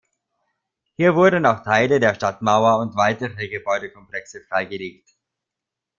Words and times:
Hier 0.95 1.13
wurden 1.13 1.45
auch 1.45 1.61
Teile 1.61 1.99
der 1.99 2.15
Stadtmauer 2.15 2.79
und 2.79 2.95
weitere 2.95 3.47
Gebäudekomplexe 3.49 4.41
freigelegt. 4.41 5.09